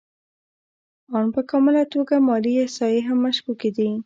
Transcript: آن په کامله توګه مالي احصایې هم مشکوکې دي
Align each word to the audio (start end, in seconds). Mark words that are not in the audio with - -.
آن 1.17 1.25
په 1.35 1.41
کامله 1.49 1.83
توګه 1.93 2.15
مالي 2.27 2.53
احصایې 2.63 3.01
هم 3.07 3.17
مشکوکې 3.25 3.69
دي 3.77 3.89